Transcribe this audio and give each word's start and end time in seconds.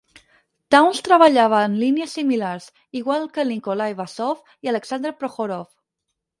Townes 0.75 1.01
treballava 1.07 1.59
en 1.65 1.75
línies 1.83 2.17
similars, 2.19 2.67
igual 3.03 3.29
que 3.37 3.47
Nikolay 3.53 3.97
Basov 4.03 4.43
i 4.49 4.75
Aleksandr 4.75 5.17
Prokhorov. 5.23 5.65